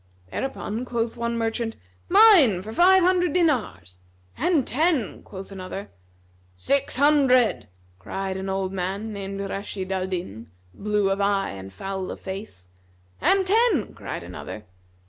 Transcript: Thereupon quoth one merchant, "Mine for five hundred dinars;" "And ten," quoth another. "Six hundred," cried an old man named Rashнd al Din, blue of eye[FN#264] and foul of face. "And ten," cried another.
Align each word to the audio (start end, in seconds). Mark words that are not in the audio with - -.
Thereupon 0.31 0.83
quoth 0.83 1.15
one 1.15 1.37
merchant, 1.37 1.75
"Mine 2.09 2.63
for 2.63 2.73
five 2.73 3.03
hundred 3.03 3.33
dinars;" 3.33 3.99
"And 4.35 4.65
ten," 4.65 5.21
quoth 5.21 5.51
another. 5.51 5.91
"Six 6.55 6.97
hundred," 6.97 7.67
cried 7.99 8.35
an 8.35 8.49
old 8.49 8.73
man 8.73 9.13
named 9.13 9.39
Rashнd 9.41 9.91
al 9.91 10.07
Din, 10.07 10.49
blue 10.73 11.11
of 11.11 11.19
eye[FN#264] 11.19 11.59
and 11.59 11.71
foul 11.71 12.09
of 12.09 12.19
face. 12.19 12.67
"And 13.21 13.45
ten," 13.45 13.93
cried 13.93 14.23
another. 14.23 14.65